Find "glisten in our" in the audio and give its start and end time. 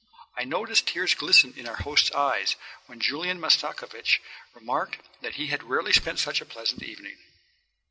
1.13-1.75